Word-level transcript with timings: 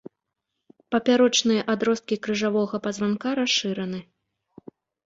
Папярочныя 0.95 1.61
адросткі 1.75 2.15
крыжавога 2.25 2.75
пазванка 2.87 3.29
расшыраны. 3.43 3.99